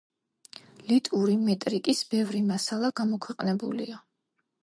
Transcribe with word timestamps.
ლიტვური 0.91 1.35
მეტრიკის 1.49 2.01
ბევრი 2.15 2.41
მასალა 2.53 2.91
გამოქვეყნებულია. 3.01 4.01